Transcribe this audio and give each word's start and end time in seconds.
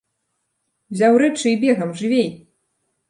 Узяў 0.95 1.13
рэчы 1.23 1.47
і 1.53 1.59
бегам, 1.65 1.93
жывей!!! 2.01 2.29